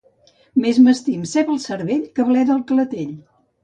[0.63, 3.19] Més m'estim ceba al cervell que bleda al clatell.